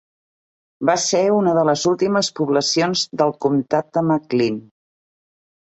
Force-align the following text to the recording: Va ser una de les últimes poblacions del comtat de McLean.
Va 0.89 0.95
ser 1.01 1.19
una 1.33 1.53
de 1.57 1.65
les 1.71 1.83
últimes 1.91 2.31
poblacions 2.39 3.05
del 3.23 3.37
comtat 3.47 3.93
de 3.99 4.05
McLean. 4.09 4.63